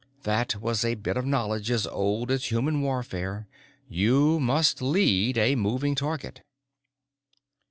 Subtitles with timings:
[0.23, 3.47] That was a bit of knowledge as old as human warfare:
[3.87, 6.41] you must lead a moving target.